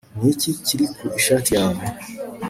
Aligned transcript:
niki 0.19 0.49
kiri 0.65 0.85
ku 0.97 1.05
ishati 1.19 1.49
yawe 1.57 1.83